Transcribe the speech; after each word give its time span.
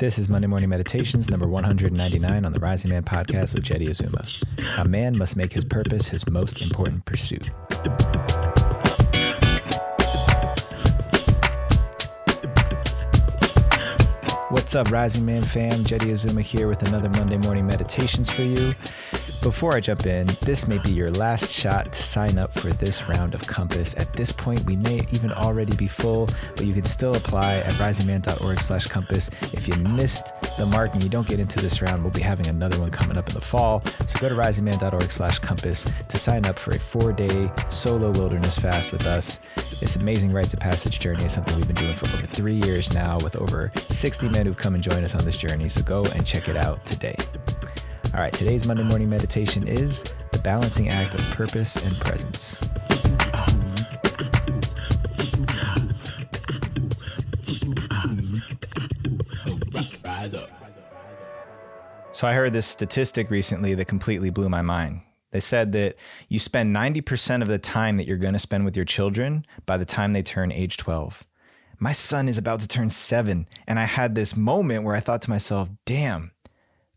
This 0.00 0.18
is 0.18 0.28
Monday 0.28 0.48
Morning 0.48 0.68
Meditations, 0.68 1.30
number 1.30 1.46
199 1.46 2.44
on 2.44 2.50
the 2.50 2.58
Rising 2.58 2.90
Man 2.90 3.04
podcast 3.04 3.54
with 3.54 3.62
Jeddy 3.62 3.88
Azuma. 3.88 4.24
A 4.78 4.84
man 4.84 5.16
must 5.16 5.36
make 5.36 5.52
his 5.52 5.64
purpose 5.64 6.08
his 6.08 6.28
most 6.28 6.60
important 6.62 7.04
pursuit. 7.04 7.50
What's 14.50 14.74
up, 14.74 14.90
Rising 14.90 15.26
Man 15.26 15.44
fam? 15.44 15.84
Jeddy 15.84 16.10
Azuma 16.10 16.42
here 16.42 16.66
with 16.66 16.82
another 16.88 17.08
Monday 17.10 17.36
Morning 17.36 17.64
Meditations 17.64 18.28
for 18.28 18.42
you. 18.42 18.74
Before 19.44 19.74
I 19.74 19.80
jump 19.80 20.06
in, 20.06 20.26
this 20.40 20.66
may 20.66 20.78
be 20.78 20.92
your 20.92 21.10
last 21.10 21.52
shot 21.52 21.92
to 21.92 22.02
sign 22.02 22.38
up 22.38 22.54
for 22.54 22.68
this 22.68 23.10
round 23.10 23.34
of 23.34 23.46
Compass. 23.46 23.94
At 23.98 24.10
this 24.14 24.32
point, 24.32 24.64
we 24.64 24.74
may 24.74 25.06
even 25.12 25.30
already 25.32 25.76
be 25.76 25.86
full, 25.86 26.30
but 26.56 26.64
you 26.64 26.72
can 26.72 26.84
still 26.84 27.14
apply 27.14 27.56
at 27.56 27.74
risingman.org 27.74 28.58
slash 28.58 28.86
compass. 28.86 29.28
If 29.52 29.68
you 29.68 29.76
missed 29.90 30.32
the 30.56 30.64
mark 30.64 30.94
and 30.94 31.04
you 31.04 31.10
don't 31.10 31.28
get 31.28 31.40
into 31.40 31.60
this 31.60 31.82
round, 31.82 32.02
we'll 32.02 32.10
be 32.10 32.22
having 32.22 32.46
another 32.46 32.80
one 32.80 32.90
coming 32.90 33.18
up 33.18 33.28
in 33.28 33.34
the 33.34 33.42
fall. 33.42 33.82
So 33.82 34.18
go 34.18 34.30
to 34.30 34.34
risingman.org 34.34 35.12
slash 35.12 35.38
compass 35.40 35.92
to 36.08 36.16
sign 36.16 36.46
up 36.46 36.58
for 36.58 36.70
a 36.70 36.78
four-day 36.78 37.50
solo 37.68 38.12
wilderness 38.12 38.58
fast 38.58 38.92
with 38.92 39.06
us. 39.06 39.40
This 39.78 39.96
amazing 39.96 40.32
rites 40.32 40.54
of 40.54 40.60
passage 40.60 41.00
journey 41.00 41.26
is 41.26 41.34
something 41.34 41.54
we've 41.56 41.66
been 41.66 41.76
doing 41.76 41.94
for 41.94 42.06
over 42.16 42.26
three 42.26 42.62
years 42.64 42.94
now 42.94 43.18
with 43.22 43.36
over 43.36 43.70
60 43.76 44.26
men 44.30 44.46
who've 44.46 44.56
come 44.56 44.72
and 44.72 44.82
joined 44.82 45.04
us 45.04 45.14
on 45.14 45.22
this 45.26 45.36
journey. 45.36 45.68
So 45.68 45.82
go 45.82 46.02
and 46.14 46.26
check 46.26 46.48
it 46.48 46.56
out 46.56 46.84
today. 46.86 47.16
All 48.14 48.20
right, 48.20 48.32
today's 48.32 48.64
Monday 48.64 48.84
morning 48.84 49.10
meditation 49.10 49.66
is 49.66 50.04
the 50.30 50.38
balancing 50.38 50.88
act 50.88 51.16
of 51.16 51.20
purpose 51.32 51.74
and 51.84 51.98
presence. 51.98 52.60
So 62.12 62.28
I 62.28 62.34
heard 62.34 62.52
this 62.52 62.66
statistic 62.66 63.30
recently 63.30 63.74
that 63.74 63.86
completely 63.86 64.30
blew 64.30 64.48
my 64.48 64.62
mind. 64.62 65.00
They 65.32 65.40
said 65.40 65.72
that 65.72 65.96
you 66.28 66.38
spend 66.38 66.72
90% 66.72 67.42
of 67.42 67.48
the 67.48 67.58
time 67.58 67.96
that 67.96 68.06
you're 68.06 68.16
going 68.16 68.34
to 68.34 68.38
spend 68.38 68.64
with 68.64 68.76
your 68.76 68.84
children 68.84 69.44
by 69.66 69.76
the 69.76 69.84
time 69.84 70.12
they 70.12 70.22
turn 70.22 70.52
age 70.52 70.76
12. 70.76 71.24
My 71.80 71.90
son 71.90 72.28
is 72.28 72.38
about 72.38 72.60
to 72.60 72.68
turn 72.68 72.90
seven, 72.90 73.48
and 73.66 73.80
I 73.80 73.86
had 73.86 74.14
this 74.14 74.36
moment 74.36 74.84
where 74.84 74.94
I 74.94 75.00
thought 75.00 75.22
to 75.22 75.30
myself, 75.30 75.68
damn, 75.84 76.30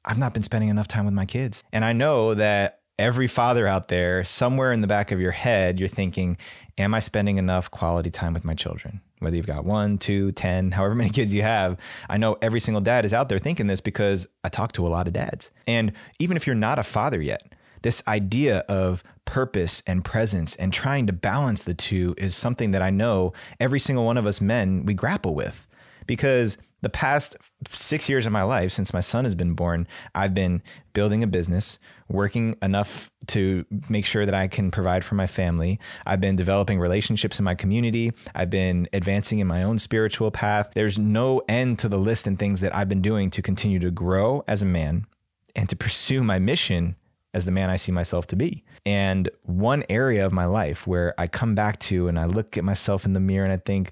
I've 0.08 0.18
not 0.18 0.34
been 0.34 0.44
spending 0.44 0.70
enough 0.70 0.88
time 0.88 1.06
with 1.06 1.14
my 1.14 1.26
kids. 1.26 1.64
And 1.74 1.84
I 1.84 1.92
know 1.92 2.34
that 2.34 2.80
every 2.98 3.28
father 3.28 3.68
out 3.68 3.90
there, 3.90 4.24
somewhere 4.24 4.72
in 4.72 4.82
the 4.82 4.88
back 4.88 5.12
of 5.12 5.20
your 5.20 5.32
head, 5.32 5.80
you're 5.80 5.90
thinking, 5.90 6.38
Am 6.80 6.94
I 6.94 7.00
spending 7.00 7.38
enough 7.38 7.72
quality 7.72 8.12
time 8.12 8.34
with 8.34 8.46
my 8.46 8.54
children? 8.54 9.02
Whether 9.20 9.36
you've 9.36 9.48
got 9.48 9.66
one, 9.66 9.98
two, 9.98 10.32
ten, 10.32 10.72
however 10.74 10.96
many 10.96 11.10
kids 11.10 11.34
you 11.34 11.42
have, 11.42 11.80
I 12.08 12.18
know 12.18 12.38
every 12.42 12.60
single 12.60 12.82
dad 12.82 13.04
is 13.04 13.14
out 13.14 13.30
there 13.30 13.40
thinking 13.40 13.68
this 13.68 13.82
because 13.82 14.28
I 14.44 14.50
talk 14.50 14.72
to 14.74 14.88
a 14.88 14.90
lot 14.90 15.08
of 15.08 15.14
dads. 15.14 15.52
And 15.66 15.92
even 16.20 16.38
if 16.38 16.48
you're 16.48 16.56
not 16.56 16.80
a 16.80 16.84
father 16.84 17.22
yet, 17.22 17.54
this 17.82 18.04
idea 18.08 18.60
of 18.70 19.04
purpose 19.26 19.84
and 19.86 20.06
presence 20.06 20.56
and 20.56 20.72
trying 20.72 21.08
to 21.08 21.14
balance 21.14 21.64
the 21.64 21.74
two 21.74 22.16
is 22.18 22.36
something 22.36 22.72
that 22.72 22.82
I 22.82 22.90
know 22.90 23.34
every 23.60 23.80
single 23.80 24.06
one 24.06 24.18
of 24.18 24.26
us 24.26 24.40
men 24.40 24.86
we 24.86 24.94
grapple 24.94 25.36
with 25.36 25.68
because 26.06 26.58
the 26.82 26.90
past 26.90 27.36
six 27.68 28.10
years 28.10 28.26
of 28.26 28.32
my 28.32 28.44
life, 28.44 28.72
since 28.72 28.94
my 28.94 29.00
son 29.00 29.24
has 29.24 29.36
been 29.36 29.54
born, 29.54 29.88
I've 30.14 30.34
been 30.34 30.62
building 30.94 31.24
a 31.24 31.28
business, 31.28 31.80
working 32.08 32.56
enough 32.62 33.10
to 33.28 33.66
make 33.90 34.06
sure 34.06 34.26
that 34.26 34.36
I 34.36 34.48
can 34.48 34.70
provide 34.70 35.04
for 35.04 35.16
my 35.16 35.28
family. 35.28 35.80
I've 36.06 36.22
been 36.22 36.36
developing 36.36 36.80
relationships 36.80 37.40
in 37.40 37.46
my 37.46 37.56
community. 37.56 38.12
I've 38.36 38.50
been 38.50 38.88
advancing 38.94 39.40
in 39.40 39.48
my 39.48 39.64
own 39.64 39.80
spiritual 39.80 40.30
path. 40.32 40.72
There's 40.76 41.00
no 41.00 41.42
end 41.48 41.80
to 41.80 41.90
the 41.90 42.00
list 42.00 42.28
and 42.28 42.38
things 42.38 42.62
that 42.62 42.76
I've 42.76 42.90
been 42.90 43.02
doing 43.02 43.32
to 43.32 43.42
continue 43.42 43.80
to 43.80 43.92
grow 43.92 44.44
as 44.48 44.62
a 44.62 44.66
man 44.66 45.08
and 45.56 45.68
to 45.70 45.76
pursue 45.76 46.24
my 46.24 46.38
mission 46.40 46.96
as 47.34 47.46
the 47.46 47.52
man 47.52 47.70
I 47.70 47.76
see 47.76 47.92
myself 47.92 48.28
to 48.28 48.36
be. 48.36 48.64
And 48.86 49.30
one 49.44 49.84
area 49.90 50.26
of 50.26 50.32
my 50.32 50.46
life 50.46 50.88
where 50.88 51.14
I 51.18 51.28
come 51.28 51.56
back 51.56 51.80
to 51.82 52.08
and 52.08 52.18
I 52.18 52.26
look 52.26 52.58
at 52.58 52.64
myself 52.64 53.06
in 53.06 53.14
the 53.14 53.20
mirror 53.20 53.46
and 53.46 53.54
I 53.54 53.58
think, 53.58 53.92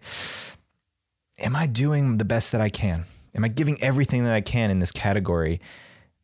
am 1.40 1.56
I 1.56 1.68
doing 1.68 2.18
the 2.18 2.26
best 2.26 2.52
that 2.52 2.62
I 2.62 2.70
can? 2.70 3.06
Am 3.36 3.44
I 3.44 3.50
giving 3.50 3.82
everything 3.82 4.24
that 4.24 4.34
I 4.34 4.42
can 4.42 4.72
in 4.72 4.80
this 4.80 4.92
category? 4.92 5.60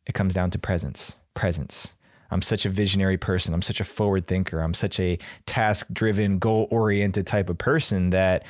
It 0.06 0.14
comes 0.14 0.34
down 0.34 0.50
to 0.50 0.58
presence. 0.58 1.18
Presence. 1.34 1.94
I'm 2.30 2.42
such 2.42 2.64
a 2.64 2.70
visionary 2.70 3.18
person. 3.18 3.52
I'm 3.52 3.62
such 3.62 3.80
a 3.80 3.84
forward 3.84 4.26
thinker. 4.26 4.60
I'm 4.60 4.74
such 4.74 4.98
a 4.98 5.18
task 5.44 5.88
driven, 5.92 6.38
goal 6.38 6.66
oriented 6.70 7.26
type 7.26 7.50
of 7.50 7.58
person 7.58 8.10
that 8.10 8.44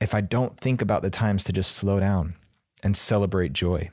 if 0.00 0.14
I 0.14 0.20
don't 0.20 0.58
think 0.58 0.82
about 0.82 1.02
the 1.02 1.10
times 1.10 1.44
to 1.44 1.52
just 1.52 1.74
slow 1.74 1.98
down 1.98 2.34
and 2.82 2.96
celebrate 2.96 3.54
joy 3.54 3.90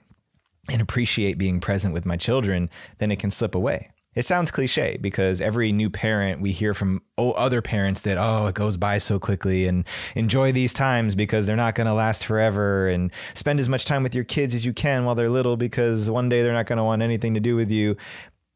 and 0.70 0.82
appreciate 0.82 1.38
being 1.38 1.62
present 1.62 1.94
with 1.94 2.06
my 2.06 2.18
children, 2.18 2.70
then 2.98 3.12
it 3.12 3.20
can 3.20 3.32
slip 3.32 3.56
away. 3.56 3.90
It 4.16 4.26
sounds 4.26 4.50
cliche 4.50 4.98
because 5.00 5.42
every 5.42 5.72
new 5.74 5.90
parent 5.90 6.42
we 6.42 6.52
hear 6.52 6.74
from 6.74 7.02
other 7.18 7.62
parents 7.62 8.02
that, 8.02 8.18
oh, 8.18 8.48
it 8.48 8.56
goes 8.56 8.78
by 8.78 8.98
so 8.98 9.20
quickly 9.20 9.68
and 9.68 9.86
enjoy 10.16 10.54
these 10.54 10.72
times 10.72 11.16
because 11.16 11.46
they're 11.46 11.56
not 11.56 11.76
going 11.76 11.88
to 11.88 11.94
last 11.94 12.26
forever 12.26 12.88
and 12.88 13.12
spend 13.34 13.60
as 13.60 13.68
much 13.68 13.84
time 13.84 14.04
with 14.04 14.16
your 14.16 14.24
kids 14.24 14.56
as 14.56 14.66
you 14.66 14.74
can 14.74 15.04
while 15.04 15.16
they're 15.16 15.30
little 15.30 15.58
because 15.58 16.10
one 16.10 16.30
day 16.30 16.42
they're 16.42 16.54
not 16.54 16.66
going 16.66 16.78
to 16.78 16.84
want 16.84 17.02
anything 17.02 17.34
to 17.34 17.42
do 17.42 17.56
with 17.56 17.70
you. 17.70 17.98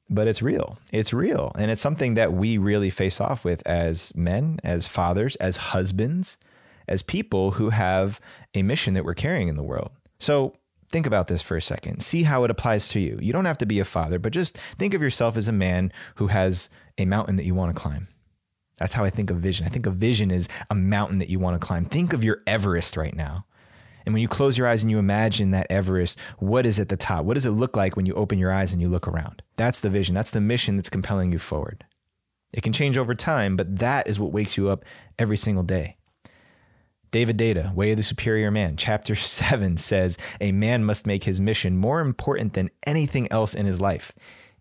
But 0.09 0.27
it's 0.27 0.41
real. 0.41 0.79
It's 0.91 1.13
real. 1.13 1.51
And 1.55 1.69
it's 1.69 1.81
something 1.81 2.15
that 2.15 2.33
we 2.33 2.57
really 2.57 2.89
face 2.89 3.21
off 3.21 3.45
with 3.45 3.61
as 3.67 4.15
men, 4.15 4.59
as 4.63 4.87
fathers, 4.87 5.35
as 5.35 5.57
husbands, 5.57 6.39
as 6.87 7.03
people 7.03 7.51
who 7.51 7.69
have 7.69 8.19
a 8.55 8.63
mission 8.63 8.95
that 8.95 9.05
we're 9.05 9.13
carrying 9.13 9.49
in 9.49 9.55
the 9.55 9.61
world. 9.61 9.91
So 10.19 10.55
Think 10.91 11.05
about 11.05 11.27
this 11.27 11.41
for 11.41 11.55
a 11.55 11.61
second. 11.61 12.01
See 12.01 12.23
how 12.23 12.43
it 12.43 12.51
applies 12.51 12.87
to 12.89 12.99
you. 12.99 13.19
You 13.21 13.31
don't 13.31 13.45
have 13.45 13.59
to 13.59 13.65
be 13.65 13.79
a 13.79 13.85
father, 13.85 14.17
but 14.17 14.33
just 14.33 14.57
think 14.57 14.93
of 14.93 15.01
yourself 15.01 15.37
as 15.37 15.47
a 15.47 15.53
man 15.53 15.91
who 16.15 16.27
has 16.27 16.69
a 16.97 17.05
mountain 17.05 17.35
that 17.35 17.45
you 17.45 17.53
want 17.53 17.75
to 17.75 17.79
climb. 17.79 18.07
That's 18.79 18.93
how 18.93 19.03
I 19.03 19.09
think 19.09 19.29
of 19.29 19.37
vision. 19.37 19.65
I 19.65 19.69
think 19.69 19.85
of 19.85 19.95
vision 19.95 20.31
as 20.31 20.47
a 20.69 20.75
mountain 20.75 21.19
that 21.19 21.29
you 21.29 21.37
want 21.37 21.59
to 21.59 21.65
climb. 21.65 21.85
Think 21.85 22.13
of 22.13 22.23
your 22.23 22.41
Everest 22.47 22.97
right 22.97 23.15
now. 23.15 23.45
And 24.05 24.13
when 24.13 24.21
you 24.21 24.27
close 24.27 24.57
your 24.57 24.65
eyes 24.65 24.83
and 24.83 24.89
you 24.89 24.97
imagine 24.97 25.51
that 25.51 25.67
Everest, 25.69 26.17
what 26.39 26.65
is 26.65 26.79
at 26.79 26.89
the 26.89 26.97
top? 26.97 27.25
What 27.25 27.35
does 27.35 27.45
it 27.45 27.51
look 27.51 27.75
like 27.75 27.95
when 27.95 28.07
you 28.07 28.13
open 28.15 28.39
your 28.39 28.51
eyes 28.51 28.73
and 28.73 28.81
you 28.81 28.87
look 28.87 29.07
around? 29.07 29.43
That's 29.57 29.81
the 29.81 29.89
vision. 29.89 30.15
That's 30.15 30.31
the 30.31 30.41
mission 30.41 30.77
that's 30.77 30.89
compelling 30.89 31.31
you 31.31 31.37
forward. 31.37 31.85
It 32.51 32.63
can 32.63 32.73
change 32.73 32.97
over 32.97 33.13
time, 33.13 33.55
but 33.55 33.77
that 33.77 34.07
is 34.07 34.19
what 34.19 34.31
wakes 34.31 34.57
you 34.57 34.69
up 34.69 34.83
every 35.19 35.37
single 35.37 35.63
day. 35.63 35.97
David 37.11 37.37
Deida, 37.37 37.73
Way 37.73 37.91
of 37.91 37.97
the 37.97 38.03
Superior 38.03 38.51
Man, 38.51 38.77
chapter 38.77 39.15
7 39.15 39.77
says 39.77 40.17
a 40.39 40.51
man 40.51 40.83
must 40.83 41.07
make 41.07 41.23
his 41.23 41.41
mission 41.41 41.77
more 41.77 42.01
important 42.01 42.53
than 42.53 42.69
anything 42.85 43.31
else 43.31 43.53
in 43.53 43.65
his 43.65 43.81
life, 43.81 44.11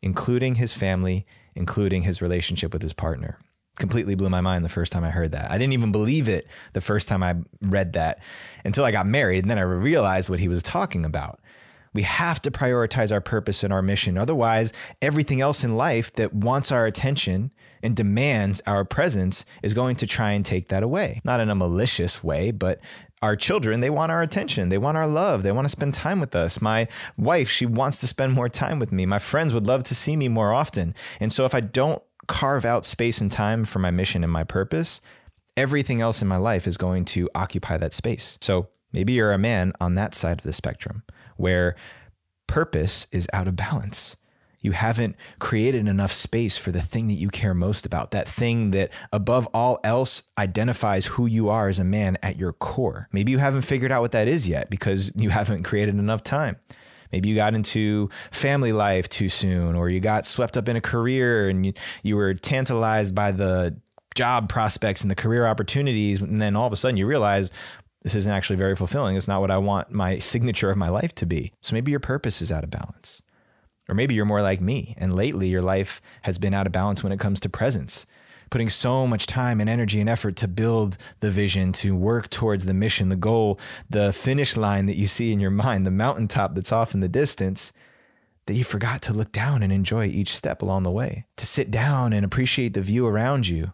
including 0.03 0.57
his 0.57 0.75
family, 0.75 1.27
including 1.55 2.03
his 2.03 2.23
relationship 2.23 2.73
with 2.73 2.83
his 2.83 2.93
partner. 2.93 3.39
Completely 3.79 4.15
blew 4.15 4.29
my 4.29 4.41
mind 4.41 4.65
the 4.65 4.69
first 4.69 4.93
time 4.93 5.05
I 5.05 5.11
heard 5.11 5.33
that. 5.33 5.51
I 5.51 5.59
didn't 5.59 5.73
even 5.73 5.93
believe 5.93 6.29
it 6.29 6.49
the 6.73 6.81
first 6.81 7.09
time 7.09 7.23
I 7.23 7.37
read 7.61 7.93
that 7.93 8.21
until 8.65 8.85
I 8.85 8.91
got 8.91 9.07
married. 9.07 9.45
And 9.45 9.51
then 9.51 9.59
I 9.59 9.63
realized 9.63 10.29
what 10.29 10.41
he 10.41 10.49
was 10.49 10.65
talking 10.65 11.05
about. 11.05 11.41
We 11.95 12.03
have 12.03 12.41
to 12.43 12.51
prioritize 12.51 13.13
our 13.13 13.21
purpose 13.21 13.65
and 13.65 13.73
our 13.73 13.83
mission. 13.83 14.19
Otherwise, 14.19 14.73
everything 15.03 15.41
else 15.41 15.65
in 15.65 15.77
life 15.77 16.13
that 16.15 16.35
wants 16.35 16.73
our 16.73 16.87
attention 16.87 17.51
and 17.83 17.95
demands 17.97 18.61
our 18.67 18.85
presence 18.85 19.45
is 19.63 19.75
going 19.75 19.97
to 19.97 20.07
try 20.07 20.33
and 20.33 20.45
take 20.45 20.69
that 20.69 20.83
away. 20.83 21.21
Not 21.25 21.41
in 21.41 21.51
a 21.51 21.55
malicious 21.55 22.23
way, 22.23 22.51
but 22.51 22.81
our 23.23 23.37
children, 23.37 23.81
they 23.81 23.91
want 23.91 24.13
our 24.13 24.23
attention. 24.23 24.69
They 24.69 24.79
want 24.79 24.97
our 24.97 25.07
love. 25.07 25.43
They 25.43 25.53
want 25.53 25.65
to 25.65 25.71
spend 25.71 25.95
time 25.95 26.21
with 26.21 26.37
us. 26.37 26.61
My 26.61 26.87
wife, 27.17 27.51
she 27.51 27.67
wants 27.67 27.99
to 27.99 28.07
spend 28.07 28.33
more 28.33 28.49
time 28.49 28.79
with 28.79 28.93
me. 28.93 29.07
My 29.07 29.19
friends 29.19 29.53
would 29.53 29.67
love 29.67 29.83
to 29.85 29.95
see 29.95 30.17
me 30.17 30.29
more 30.29 30.53
often. 30.53 30.95
And 31.21 31.33
so 31.33 31.45
if 31.45 31.55
I 31.55 31.61
don't 31.61 32.03
carve 32.29 32.65
out 32.65 32.85
space 32.85 33.21
and 33.21 33.31
time 33.33 33.65
for 33.65 33.79
my 33.79 33.91
mission 33.91 34.23
and 34.23 34.33
my 34.33 34.45
purpose, 34.45 35.01
everything 35.57 36.01
else 36.01 36.23
in 36.23 36.29
my 36.29 36.37
life 36.37 36.69
is 36.69 36.77
going 36.77 37.05
to 37.07 37.29
occupy 37.35 37.77
that 37.77 37.93
space. 37.93 38.39
So 38.41 38.69
maybe 38.93 39.13
you're 39.15 39.33
a 39.33 39.39
man 39.39 39.73
on 39.81 39.95
that 39.95 40.15
side 40.15 40.39
of 40.39 40.45
the 40.45 40.53
spectrum 40.53 41.03
where 41.37 41.77
purpose 42.47 43.07
is 43.13 43.29
out 43.33 43.49
of 43.49 43.57
balance. 43.57 44.17
You 44.61 44.73
haven't 44.73 45.15
created 45.39 45.87
enough 45.87 46.13
space 46.13 46.59
for 46.59 46.73
the 46.73 46.81
thing 46.81 47.07
that 47.07 47.15
you 47.15 47.29
care 47.29 47.55
most 47.55 47.87
about, 47.87 48.11
that 48.11 48.29
thing 48.29 48.73
that 48.73 48.91
above 49.13 49.47
all 49.55 49.79
else 49.85 50.25
identifies 50.37 51.07
who 51.07 51.27
you 51.27 51.49
are 51.49 51.69
as 51.69 51.79
a 51.79 51.85
man 51.85 52.19
at 52.23 52.37
your 52.37 52.53
core. 52.53 53.09
Maybe 53.13 53.31
you 53.31 53.39
haven't 53.39 53.63
figured 53.63 53.93
out 53.93 54.03
what 54.03 54.13
that 54.13 54.27
is 54.27 54.49
yet 54.49 54.69
because 54.69 55.13
you 55.15 55.31
haven't 55.31 55.63
created 55.63 55.95
enough 55.95 56.25
time. 56.25 56.57
Maybe 57.13 57.29
you 57.29 57.37
got 57.37 57.55
into 57.55 58.11
family 58.31 58.73
life 58.73 59.09
too 59.09 59.29
soon, 59.29 59.77
or 59.77 59.89
you 59.89 60.01
got 60.01 60.27
swept 60.27 60.57
up 60.57 60.69
in 60.69 60.77
a 60.77 60.81
career 60.81 61.49
and 61.49 61.65
you, 61.65 61.73
you 62.03 62.17
were 62.17 62.35
tantalized 62.35 63.15
by 63.15 63.33
the 63.33 63.81
job 64.15 64.49
prospects 64.49 65.03
and 65.03 65.11
the 65.11 65.15
career 65.15 65.47
opportunities. 65.47 66.21
And 66.21 66.43
then 66.43 66.57
all 66.57 66.67
of 66.67 66.73
a 66.73 66.77
sudden 66.77 66.97
you 66.97 67.07
realize, 67.07 67.53
this 68.03 68.15
isn't 68.15 68.33
actually 68.33 68.57
very 68.57 68.77
fulfilling. 68.77 69.17
It's 69.17 69.29
not 69.29 69.41
what 69.41 69.51
I 69.51 69.59
want 69.59 69.91
my 69.91 70.19
signature 70.19 70.71
of 70.71 70.77
my 70.77 70.89
life 70.89 71.15
to 71.17 71.27
be. 71.27 71.53
So 71.61 71.75
maybe 71.75 71.91
your 71.91 72.01
purpose 72.01 72.41
is 72.41 72.53
out 72.53 72.65
of 72.65 72.71
balance. 72.71 73.23
Or 73.89 73.95
maybe 73.95 74.15
you're 74.15 74.25
more 74.25 74.43
like 74.43 74.61
me, 74.61 74.95
and 74.99 75.17
lately 75.17 75.49
your 75.49 75.63
life 75.63 76.03
has 76.23 76.39
been 76.39 76.55
out 76.55 76.67
of 76.67 76.73
balance 76.73 77.03
when 77.03 77.13
it 77.13 77.19
comes 77.19 77.41
to 77.41 77.49
presence. 77.49 78.07
putting 78.51 78.69
so 78.69 79.07
much 79.07 79.27
time 79.27 79.61
and 79.61 79.69
energy 79.69 80.01
and 80.01 80.09
effort 80.09 80.37
to 80.37 80.49
build 80.49 80.97
the 81.21 81.31
vision, 81.31 81.73
to 81.73 81.95
work 81.95 82.31
towards 82.31 82.65
the 82.65 82.75
mission, 82.75 83.09
the 83.09 83.17
goal, 83.17 83.59
the 83.91 84.13
finish 84.13 84.57
line 84.57 84.87
that 84.87 84.97
you 84.97 85.07
see 85.07 85.33
in 85.33 85.41
your 85.41 85.51
mind, 85.51 85.87
the 85.87 85.91
mountaintop 85.91 86.55
that's 86.55 86.73
off 86.73 86.95
in 86.95 87.01
the 87.01 87.09
distance, 87.09 87.73
that 88.47 88.55
you 88.55 88.65
forgot 88.65 89.03
to 89.03 89.13
look 89.13 89.33
down 89.33 89.63
and 89.63 89.73
enjoy 89.73 90.07
each 90.07 90.35
step 90.35 90.63
along 90.63 90.83
the 90.83 90.91
way, 90.91 91.27
to 91.37 91.47
sit 91.47 91.71
down 91.71 92.13
and 92.13 92.25
appreciate 92.25 92.75
the 92.75 92.81
view 92.81 93.07
around 93.07 93.47
you. 93.47 93.73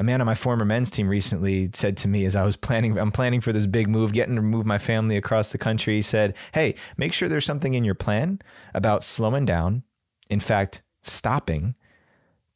A 0.00 0.02
man 0.02 0.22
on 0.22 0.26
my 0.26 0.34
former 0.34 0.64
men's 0.64 0.90
team 0.90 1.10
recently 1.10 1.68
said 1.74 1.98
to 1.98 2.08
me 2.08 2.24
as 2.24 2.34
I 2.34 2.46
was 2.46 2.56
planning, 2.56 2.98
I'm 2.98 3.12
planning 3.12 3.42
for 3.42 3.52
this 3.52 3.66
big 3.66 3.86
move, 3.86 4.14
getting 4.14 4.34
to 4.36 4.40
move 4.40 4.64
my 4.64 4.78
family 4.78 5.18
across 5.18 5.52
the 5.52 5.58
country. 5.58 5.96
He 5.96 6.00
said, 6.00 6.34
Hey, 6.54 6.76
make 6.96 7.12
sure 7.12 7.28
there's 7.28 7.44
something 7.44 7.74
in 7.74 7.84
your 7.84 7.94
plan 7.94 8.40
about 8.72 9.04
slowing 9.04 9.44
down. 9.44 9.82
In 10.30 10.40
fact, 10.40 10.80
stopping 11.02 11.74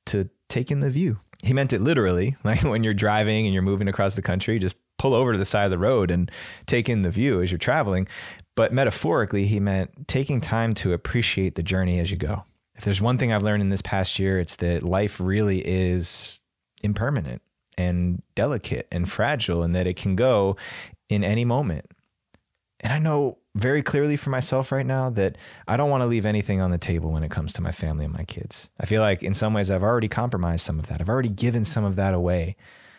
to 0.07 0.31
take 0.49 0.71
in 0.71 0.81
the 0.81 0.89
view. 0.89 1.21
He 1.43 1.53
meant 1.53 1.75
it 1.75 1.83
literally, 1.83 2.35
like 2.45 2.63
when 2.63 2.83
you're 2.83 2.95
driving 2.95 3.45
and 3.45 3.53
you're 3.53 3.63
moving 3.63 3.89
across 3.89 4.17
the 4.17 4.23
country, 4.23 4.59
just 4.59 4.77
pull 4.97 5.13
over 5.13 5.33
to 5.33 5.39
the 5.39 5.45
side 5.45 5.67
of 5.67 5.71
the 5.71 5.77
road 5.77 6.11
and 6.11 6.31
take 6.65 6.89
in 6.89 7.03
the 7.03 7.11
view 7.11 7.43
as 7.43 7.53
you're 7.53 7.59
traveling. 7.59 8.09
But 8.55 8.73
metaphorically, 8.73 9.45
he 9.45 9.61
meant 9.61 10.09
taking 10.09 10.41
time 10.41 10.73
to 10.75 10.95
appreciate 10.95 11.57
the 11.57 11.63
journey 11.63 12.01
as 12.01 12.11
you 12.11 12.17
go. 12.17 12.45
If 12.75 12.85
there's 12.85 13.03
one 13.03 13.19
thing 13.19 13.35
I've 13.35 13.43
learned 13.43 13.63
in 13.63 13.69
this 13.69 13.83
past 13.83 14.19
year, 14.19 14.41
it's 14.41 14.57
that 14.57 14.83
life 14.83 15.21
really 15.21 15.59
is 15.59 16.41
impermanent 16.85 17.43
and 17.77 18.23
delicate 18.37 18.87
and 18.93 19.11
fragile, 19.11 19.63
and 19.65 19.75
that 19.75 19.87
it 19.87 19.97
can 19.97 20.15
go 20.15 20.57
in 21.09 21.25
any 21.25 21.45
moment. 21.45 21.87
And 22.81 22.93
I 22.93 22.99
know 22.99 23.39
very 23.57 23.83
clearly 23.83 24.17
for 24.17 24.31
myself 24.31 24.71
right 24.73 24.85
now 24.85 25.11
that 25.11 25.39
I 25.67 25.77
don't 25.77 25.91
want 25.91 26.03
to 26.03 26.07
leave 26.07 26.27
anything 26.27 26.61
on 26.61 26.71
the 26.71 26.79
table 26.79 27.11
when 27.11 27.23
it 27.23 27.31
comes 27.31 27.53
to 27.55 27.63
my 27.63 27.73
family 27.73 28.05
and 28.05 28.13
my 28.13 28.25
kids. 28.25 28.69
I 28.79 28.87
feel 28.87 29.01
like 29.01 29.23
in 29.23 29.33
some 29.33 29.55
ways 29.55 29.71
I've 29.71 29.83
already 29.83 30.09
compromised 30.09 30.65
some 30.65 30.79
of 30.79 30.87
that. 30.89 31.01
I've 31.01 31.09
already 31.09 31.29
given 31.29 31.65
some 31.65 31.85
of 31.85 31.97
that 31.97 32.15
away. 32.15 32.57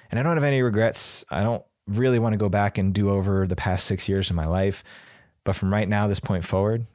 And 0.10 0.20
I 0.20 0.24
don't 0.24 0.38
have 0.38 0.44
any 0.44 0.62
regrets. 0.62 1.26
I 1.30 1.44
don't 1.44 1.64
really 1.88 2.20
want 2.20 2.34
to 2.34 2.38
go 2.38 2.50
back 2.50 2.78
and 2.78 2.94
do 2.94 3.10
over 3.10 3.46
the 3.48 3.56
past 3.56 3.86
six 3.86 4.10
years 4.10 4.30
of 4.30 4.36
my 4.36 4.46
life. 4.46 4.84
But 5.44 5.56
from 5.56 5.72
right 5.72 5.88
now, 5.88 6.08
this 6.08 6.20
point 6.20 6.44
forward, 6.44 6.86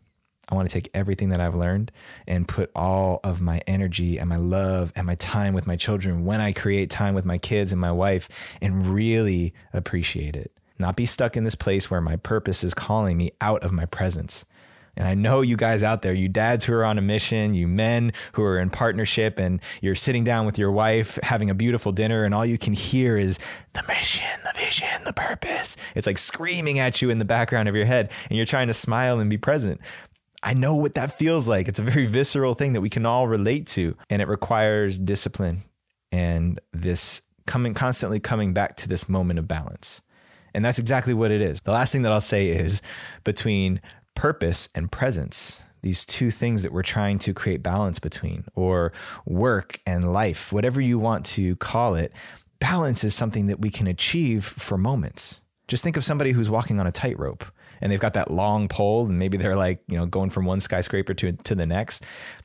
I 0.51 0.55
want 0.55 0.69
to 0.69 0.73
take 0.73 0.91
everything 0.95 1.31
that 1.31 1.41
I've 1.41 1.55
learned 1.55 1.93
and 2.27 2.47
put 2.47 2.71
all 2.75 3.21
of 3.25 3.41
my 3.41 3.61
energy 3.67 4.19
and 4.19 4.29
my 4.29 4.37
love 4.37 4.93
and 4.97 5.07
my 5.07 5.15
time 5.17 5.55
with 5.55 5.67
my 5.67 5.77
children 5.77 6.25
when 6.25 6.41
I 6.41 6.53
create 6.53 6.91
time 6.91 7.15
with 7.15 7.25
my 7.25 7.39
kids 7.39 7.73
and 7.73 7.81
my 7.81 7.93
wife 7.93 8.29
and 8.61 8.87
really 8.87 9.55
appreciate 9.73 10.37
it 10.37 10.53
not 10.81 10.97
be 10.97 11.07
stuck 11.07 11.37
in 11.37 11.45
this 11.45 11.55
place 11.55 11.91
where 11.91 12.01
my 12.01 12.17
purpose 12.17 12.65
is 12.65 12.75
calling 12.75 13.17
me 13.17 13.31
out 13.41 13.63
of 13.63 13.71
my 13.71 13.85
presence. 13.85 14.45
And 14.97 15.07
I 15.07 15.15
know 15.15 15.41
you 15.41 15.57
guys 15.57 15.83
out 15.83 16.03
there, 16.03 16.13
you 16.13 16.29
dads 16.29 16.65
who 16.65 16.75
are 16.75 16.85
on 16.85 16.99
a 16.99 17.03
mission, 17.03 17.55
you 17.55 17.69
men 17.69 18.13
who 18.33 18.43
are 18.43 18.59
in 18.59 18.71
partnership, 18.71 19.39
and 19.39 19.61
you're 19.81 19.95
sitting 19.95 20.25
down 20.25 20.47
with 20.47 20.59
your 20.59 20.73
wife 20.73 21.19
having 21.23 21.49
a 21.49 21.55
beautiful 21.55 21.93
dinner, 21.93 22.25
and 22.25 22.35
all 22.35 22.45
you 22.45 22.59
can 22.59 22.73
hear 22.73 23.17
is 23.17 23.39
the 23.73 23.85
mission, 23.87 24.27
the 24.45 24.59
vision, 24.59 24.89
the 25.05 25.13
purpose. 25.13 25.77
It's 25.95 26.09
like 26.09 26.19
screaming 26.19 26.81
at 26.81 27.01
you 27.01 27.09
in 27.09 27.19
the 27.19 27.25
background 27.25 27.69
of 27.69 27.77
your 27.77 27.85
head, 27.85 28.11
and 28.29 28.37
you're 28.37 28.47
trying 28.47 28.67
to 28.67 28.75
smile 28.75 29.21
and 29.21 29.31
be 29.31 29.39
present. 29.39 29.81
I 30.43 30.55
know 30.55 30.75
what 30.75 30.95
that 30.95 31.19
feels 31.19 31.47
like. 31.47 31.69
It's 31.69 31.79
a 31.79 31.83
very 31.83 32.07
visceral 32.07 32.55
thing 32.55 32.73
that 32.73 32.81
we 32.81 32.91
can 32.91 33.05
all 33.05 33.29
relate 33.29 33.67
to, 33.69 33.97
and 34.09 34.23
it 34.23 34.29
requires 34.29 34.99
discipline 34.99 35.63
and 36.11 36.61
this 36.73 37.23
coming 37.47 37.75
constantly 37.75 38.21
coming 38.21 38.53
back 38.53 38.77
to 38.77 38.89
this 38.89 39.09
moment 39.09 39.39
of 39.39 39.49
balance. 39.49 40.03
And 40.55 40.65
that's 40.65 40.79
exactly 40.79 41.15
what 41.15 41.31
it 41.31 41.41
is. 41.41 41.61
The 41.61 41.73
last 41.73 41.93
thing 41.93 42.03
that 42.03 42.13
I'll 42.13 42.21
say 42.21 42.49
is 42.49 42.81
between 43.25 43.81
purpose 44.15 44.69
and 44.75 44.91
presence, 44.91 45.63
these 45.83 46.05
two 46.05 46.31
things 46.31 46.63
that 46.63 46.73
we're 46.73 46.83
trying 46.83 47.19
to 47.21 47.35
create 47.35 47.63
balance 47.63 47.99
between, 47.99 48.45
or 48.55 48.93
work 49.27 49.81
and 49.87 50.13
life, 50.13 50.53
whatever 50.53 50.81
you 50.81 50.99
want 50.99 51.25
to 51.27 51.57
call 51.57 51.95
it, 51.95 52.13
balance 52.59 53.05
is 53.05 53.15
something 53.15 53.47
that 53.47 53.61
we 53.61 53.71
can 53.71 53.87
achieve 53.87 54.45
for 54.45 54.77
moments. 54.77 55.41
Just 55.69 55.85
think 55.85 55.97
of 55.97 56.05
somebody 56.05 56.33
who's 56.33 56.51
walking 56.51 56.81
on 56.81 56.87
a 56.87 56.93
tightrope 56.93 57.45
and 57.81 57.91
they've 57.91 58.01
got 58.01 58.15
that 58.15 58.31
long 58.31 58.69
pole 58.69 59.07
and 59.07 59.19
maybe 59.19 59.37
they're 59.37 59.57
like, 59.57 59.83
you 59.89 59.97
know, 59.97 60.07
going 60.07 60.31
from 60.31 60.45
one 60.45 60.61
skyscraper 60.61 61.15
to, 61.15 61.33
to 61.33 61.55
the 61.55 61.67
next. 61.67 62.05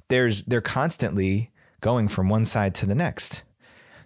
There's 0.10 0.44
they're 0.44 0.62
constantly 0.62 1.52
going 1.82 2.08
from 2.08 2.30
one 2.30 2.46
side 2.46 2.76
to 2.76 2.86
the 2.86 2.96
next. 2.96 3.44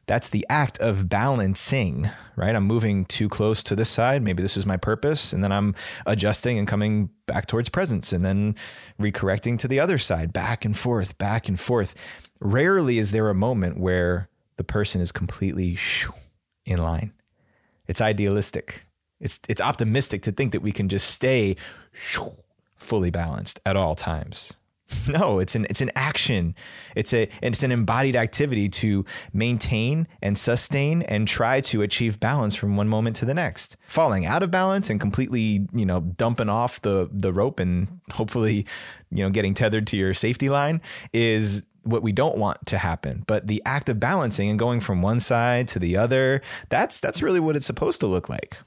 That's 0.08 0.30
the 0.30 0.44
act 0.50 0.80
of 0.80 1.08
balancing, 1.08 2.10
right? 2.36 2.56
I'm 2.56 2.66
moving 2.66 3.06
too 3.06 3.30
close 3.30 3.62
to 3.62 3.76
this 3.76 3.90
side. 3.90 4.24
Maybe 4.24 4.42
this 4.42 4.58
is 4.58 4.66
my 4.66 4.76
purpose. 4.76 5.34
And 5.34 5.44
then 5.44 5.52
I'm 5.52 5.76
adjusting 6.08 6.58
and 6.58 6.68
coming 6.68 7.12
back 7.28 7.46
towards 7.46 7.70
presence 7.70 8.12
and 8.12 8.25
then 8.25 8.56
recorrecting 9.00 9.60
to 9.60 9.68
the 9.68 9.80
other 9.80 10.00
side, 10.00 10.34
back 10.34 10.66
and 10.66 10.75
forth, 10.75 11.16
back 11.20 11.48
and 11.48 11.60
forth. 11.60 11.94
Rarely 12.42 12.98
is 12.98 13.12
there 13.12 13.30
a 13.30 13.36
moment 13.36 13.78
where 13.78 14.30
the 14.58 14.64
person 14.64 15.00
is 15.00 15.12
completely 15.12 15.78
in 16.66 16.80
line. 16.80 17.14
It's 17.88 18.02
idealistic. 18.02 18.86
It's, 19.19 19.39
it's 19.50 19.62
optimistic 19.62 20.21
to 20.24 20.31
think 20.31 20.51
that 20.54 20.62
we 20.62 20.71
can 20.71 20.89
just 20.89 21.10
stay 21.10 21.56
fully 22.77 23.10
balanced 23.10 23.60
at 23.66 23.75
all 23.75 23.95
times. 23.95 24.54
No, 25.07 25.39
it's 25.39 25.56
an 25.56 25.66
it's 25.69 25.81
an 25.81 25.92
action. 25.95 26.56
It's 26.95 27.13
a 27.13 27.30
it's 27.42 27.63
an 27.63 27.71
embodied 27.71 28.16
activity 28.16 28.69
to 28.69 29.06
maintain 29.33 30.07
and 30.21 30.38
sustain 30.38 31.01
and 31.04 31.27
try 31.27 31.62
to 31.62 31.81
achieve 31.81 32.19
balance 32.19 32.56
from 32.56 32.75
one 32.75 32.88
moment 32.88 33.16
to 33.18 33.25
the 33.25 33.33
next. 33.33 33.77
Falling 33.88 34.25
out 34.25 34.44
of 34.44 34.51
balance 34.51 34.89
and 34.89 35.00
completely, 35.00 35.68
you 35.74 35.86
know, 35.86 36.00
dumping 36.01 36.50
off 36.50 36.81
the 36.81 37.10
the 37.12 37.33
rope 37.33 37.60
and 37.60 38.00
hopefully, 38.12 38.65
you 39.12 39.24
know, 39.24 39.30
getting 39.30 39.54
tethered 39.54 39.88
to 39.88 39.98
your 39.98 40.13
safety 40.13 40.50
line 40.50 40.81
is 41.13 41.63
what 41.83 42.04
we 42.04 42.12
don't 42.12 42.38
want 42.38 42.65
to 42.68 42.77
happen. 42.77 43.24
But 43.25 43.48
the 43.48 43.62
act 43.65 43.89
of 43.89 44.00
balancing 44.00 44.50
and 44.50 44.60
going 44.60 44.80
from 44.80 45.01
one 45.01 45.19
side 45.19 45.68
to 45.69 45.80
the 45.80 45.98
other, 45.98 46.42
that's 46.69 47.00
that's 47.00 47.22
really 47.22 47.39
what 47.39 47.56
it's 47.56 47.65
supposed 47.65 48.01
to 48.01 48.07
look 48.07 48.30
like. 48.30 48.57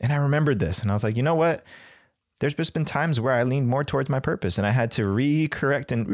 And 0.00 0.12
I 0.12 0.16
remembered 0.16 0.58
this 0.58 0.82
and 0.82 0.90
I 0.90 0.94
was 0.94 1.04
like, 1.04 1.16
you 1.16 1.22
know 1.22 1.34
what? 1.34 1.64
there's 2.40 2.54
just 2.54 2.74
been 2.74 2.86
times 2.86 3.20
where 3.20 3.34
I 3.34 3.42
leaned 3.42 3.68
more 3.68 3.84
towards 3.84 4.10
my 4.10 4.18
purpose 4.18 4.58
and 4.58 4.66
I 4.66 4.70
had 4.70 4.90
to 4.92 5.02
recorrect 5.02 5.92
and 5.92 6.06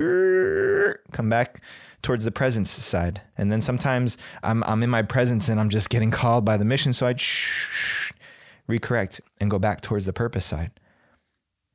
come 1.12 1.30
back 1.30 1.62
towards 2.02 2.24
the 2.24 2.32
presence 2.32 2.70
side. 2.70 3.22
And 3.38 3.50
then 3.50 3.62
sometimes 3.62 4.18
I'm, 4.42 4.62
I'm 4.64 4.82
in 4.82 4.90
my 4.90 5.02
presence 5.02 5.48
and 5.48 5.58
I'm 5.58 5.70
just 5.70 5.88
getting 5.88 6.10
called 6.10 6.44
by 6.44 6.56
the 6.56 6.64
mission. 6.64 6.92
So 6.92 7.06
I'd 7.06 7.18
recorrect 8.68 9.20
and 9.40 9.50
go 9.50 9.58
back 9.58 9.80
towards 9.80 10.06
the 10.06 10.12
purpose 10.12 10.44
side. 10.44 10.72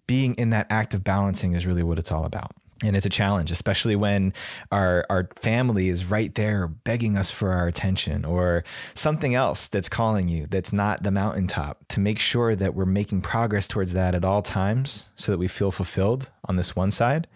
Being 0.05 0.35
in 0.35 0.49
that 0.49 0.67
act 0.69 0.93
of 0.93 1.03
balancing 1.03 1.53
is 1.53 1.65
really 1.65 1.83
what 1.83 1.97
it's 1.97 2.11
all 2.11 2.25
about 2.25 2.51
and 2.83 2.95
it's 2.95 3.05
a 3.05 3.09
challenge 3.09 3.51
especially 3.51 3.95
when 3.95 4.33
our 4.71 5.05
our 5.09 5.29
family 5.35 5.89
is 5.89 6.05
right 6.05 6.35
there 6.35 6.67
begging 6.67 7.17
us 7.17 7.31
for 7.31 7.51
our 7.51 7.67
attention 7.67 8.25
or 8.25 8.63
something 8.93 9.35
else 9.35 9.67
that's 9.67 9.89
calling 9.89 10.27
you 10.27 10.47
that's 10.47 10.73
not 10.73 11.03
the 11.03 11.11
mountaintop 11.11 11.85
to 11.87 11.99
make 11.99 12.19
sure 12.19 12.55
that 12.55 12.73
we're 12.73 12.85
making 12.85 13.21
progress 13.21 13.67
towards 13.67 13.93
that 13.93 14.15
at 14.15 14.25
all 14.25 14.41
times 14.41 15.09
so 15.15 15.31
that 15.31 15.37
we 15.37 15.47
feel 15.47 15.71
fulfilled 15.71 16.31
on 16.45 16.55
this 16.55 16.75
one 16.75 16.91
side 16.91 17.27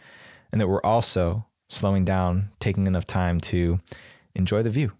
and 0.51 0.59
that 0.59 0.67
we're 0.67 0.81
also 0.81 1.45
slowing 1.69 2.05
down 2.05 2.49
taking 2.59 2.87
enough 2.87 3.05
time 3.05 3.39
to 3.39 3.79
enjoy 4.35 4.61
the 4.61 4.69
view 4.69 4.91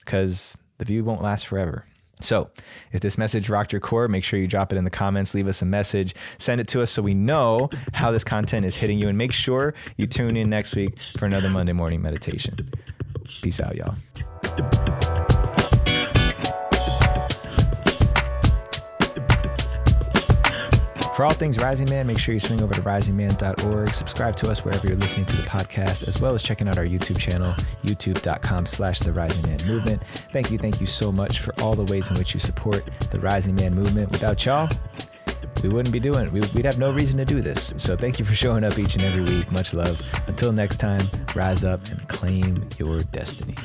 because 0.00 0.56
the 0.78 0.84
view 0.84 1.04
won't 1.04 1.22
last 1.22 1.46
forever 1.46 1.84
so, 2.20 2.50
if 2.92 3.00
this 3.00 3.16
message 3.16 3.48
rocked 3.48 3.72
your 3.72 3.80
core, 3.80 4.08
make 4.08 4.24
sure 4.24 4.38
you 4.40 4.48
drop 4.48 4.72
it 4.72 4.76
in 4.76 4.84
the 4.84 4.90
comments, 4.90 5.34
leave 5.34 5.46
us 5.46 5.62
a 5.62 5.66
message, 5.66 6.14
send 6.38 6.60
it 6.60 6.68
to 6.68 6.82
us 6.82 6.90
so 6.90 7.02
we 7.02 7.14
know 7.14 7.70
how 7.92 8.10
this 8.10 8.24
content 8.24 8.66
is 8.66 8.76
hitting 8.76 8.98
you, 8.98 9.08
and 9.08 9.16
make 9.16 9.32
sure 9.32 9.74
you 9.96 10.06
tune 10.06 10.36
in 10.36 10.50
next 10.50 10.74
week 10.74 10.98
for 10.98 11.26
another 11.26 11.48
Monday 11.48 11.72
morning 11.72 12.02
meditation. 12.02 12.70
Peace 13.42 13.60
out, 13.60 13.76
y'all. 13.76 14.97
For 21.18 21.24
all 21.24 21.32
things 21.32 21.58
Rising 21.58 21.90
Man, 21.90 22.06
make 22.06 22.16
sure 22.16 22.32
you 22.32 22.38
swing 22.38 22.62
over 22.62 22.72
to 22.72 22.80
risingman.org. 22.80 23.92
Subscribe 23.92 24.36
to 24.36 24.48
us 24.52 24.64
wherever 24.64 24.86
you're 24.86 24.96
listening 24.96 25.26
to 25.26 25.36
the 25.36 25.42
podcast, 25.42 26.06
as 26.06 26.20
well 26.20 26.32
as 26.32 26.44
checking 26.44 26.68
out 26.68 26.78
our 26.78 26.84
YouTube 26.84 27.18
channel, 27.18 27.52
youtube.com 27.82 28.66
slash 28.66 29.00
the 29.00 29.12
Rising 29.12 29.42
Man 29.42 29.58
Movement. 29.66 30.00
Thank 30.30 30.52
you, 30.52 30.58
thank 30.58 30.80
you 30.80 30.86
so 30.86 31.10
much 31.10 31.40
for 31.40 31.52
all 31.60 31.74
the 31.74 31.82
ways 31.92 32.08
in 32.08 32.16
which 32.18 32.34
you 32.34 32.38
support 32.38 32.88
the 33.10 33.18
Rising 33.18 33.56
Man 33.56 33.74
Movement. 33.74 34.12
Without 34.12 34.46
y'all, 34.46 34.68
we 35.64 35.70
wouldn't 35.70 35.92
be 35.92 35.98
doing 35.98 36.24
it. 36.24 36.54
We'd 36.54 36.64
have 36.64 36.78
no 36.78 36.92
reason 36.92 37.18
to 37.18 37.24
do 37.24 37.40
this. 37.40 37.74
So 37.78 37.96
thank 37.96 38.20
you 38.20 38.24
for 38.24 38.36
showing 38.36 38.62
up 38.62 38.78
each 38.78 38.94
and 38.94 39.02
every 39.02 39.22
week. 39.22 39.50
Much 39.50 39.74
love. 39.74 40.00
Until 40.28 40.52
next 40.52 40.76
time, 40.76 41.04
rise 41.34 41.64
up 41.64 41.84
and 41.88 42.06
claim 42.06 42.68
your 42.78 43.00
destiny. 43.00 43.56